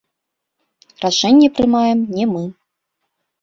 [1.03, 2.43] Рашэнне прымаем не мы.